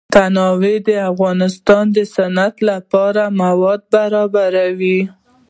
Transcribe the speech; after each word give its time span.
تنوع 0.13 0.63
د 0.87 0.89
افغانستان 1.11 1.83
د 1.95 1.97
صنعت 2.15 2.55
لپاره 2.69 3.23
مواد 3.41 3.81
برابروي. 3.93 4.99